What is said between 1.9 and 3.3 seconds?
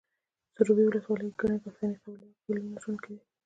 قبیلې او خيلونه ژوند کوي